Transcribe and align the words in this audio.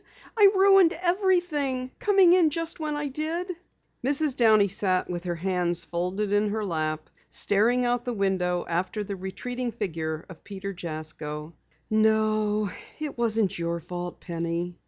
I 0.35 0.49
ruined 0.55 0.93
everything, 0.99 1.91
coming 1.99 2.33
in 2.33 2.49
just 2.49 2.79
when 2.79 2.95
I 2.95 3.05
did." 3.05 3.55
Mrs. 4.03 4.35
Downey 4.35 4.67
sat 4.67 5.07
with 5.11 5.25
her 5.25 5.35
hands 5.35 5.85
folded 5.85 6.33
in 6.33 6.49
her 6.49 6.65
lap, 6.65 7.07
staring 7.29 7.85
out 7.85 8.03
the 8.05 8.11
window 8.13 8.65
after 8.67 9.03
the 9.03 9.15
retreating 9.15 9.71
figure 9.71 10.25
of 10.27 10.43
Peter 10.43 10.73
Jasko. 10.73 11.53
"No, 11.91 12.71
it 12.97 13.15
wasn't 13.15 13.59
your 13.59 13.79
fault, 13.79 14.19
Penny." 14.19 14.75